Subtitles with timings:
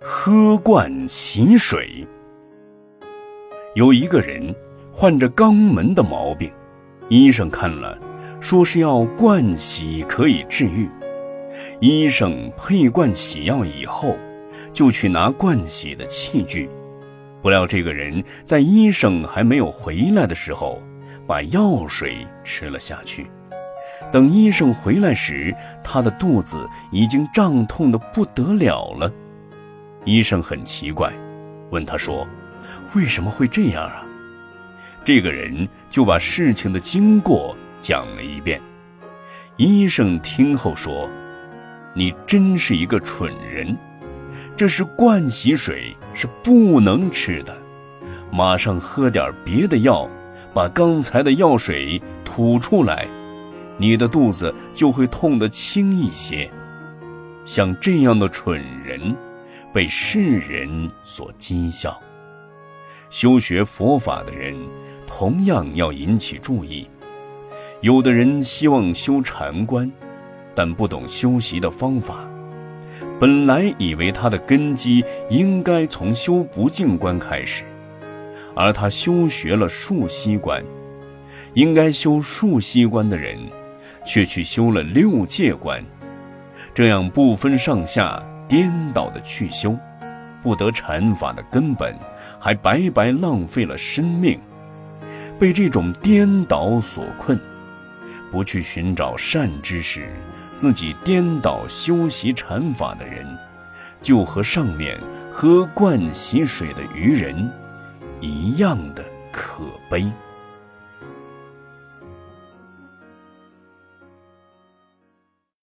[0.00, 2.06] 喝灌洗水。
[3.74, 4.54] 有一个人
[4.92, 6.52] 患着肛门的毛病，
[7.08, 7.98] 医生看了，
[8.38, 10.88] 说是要灌洗可以治愈。
[11.80, 14.16] 医生配灌洗药以后，
[14.72, 16.70] 就去拿灌洗的器具。
[17.42, 20.80] 不料这个人在医生还没有回来的时候，
[21.26, 23.26] 把药水吃了下去。
[24.12, 25.52] 等医生回来时，
[25.82, 29.12] 他的肚子已经胀痛的不得了了。
[30.04, 31.12] 医生很奇怪，
[31.70, 32.26] 问他说
[32.94, 34.04] ：“为什么会这样啊？”
[35.04, 38.60] 这个人就把事情的经过讲了一遍。
[39.56, 41.10] 医生听后说
[41.94, 43.76] ：“你真是一个蠢人，
[44.56, 47.56] 这是灌洗水，是不能吃的。
[48.30, 50.08] 马上喝点别的药，
[50.54, 53.06] 把刚才的药水吐出来。”
[53.80, 56.50] 你的肚子就会痛得轻一些。
[57.44, 59.16] 像这样的蠢人，
[59.72, 62.00] 被世人所讥笑。
[63.10, 64.54] 修学佛法的人，
[65.06, 66.88] 同样要引起注意。
[67.80, 69.90] 有的人希望修禅观，
[70.54, 72.28] 但不懂修习的方法。
[73.20, 77.64] 本来以为他的根基应该从修不净观开始，
[78.54, 80.64] 而他修学了数息观。
[81.54, 83.38] 应该修数息观的人。
[84.06, 85.84] 却去修了六界观，
[86.72, 89.76] 这样不分上下、颠倒的去修，
[90.42, 91.94] 不得禅法的根本，
[92.40, 94.40] 还白白浪费了生命。
[95.38, 97.38] 被这种颠倒所困，
[98.32, 100.10] 不去寻找善知识，
[100.56, 103.24] 自己颠倒修习禅法的人，
[104.00, 104.98] 就和上面
[105.30, 107.48] 喝灌洗水的愚人
[108.20, 110.10] 一样的可悲。